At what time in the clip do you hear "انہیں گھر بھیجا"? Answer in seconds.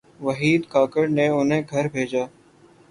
1.29-2.23